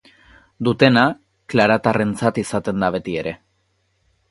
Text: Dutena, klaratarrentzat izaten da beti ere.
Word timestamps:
Dutena, 0.67 1.03
klaratarrentzat 1.53 2.41
izaten 2.45 2.87
da 2.87 2.91
beti 2.99 3.17
ere. 3.25 3.37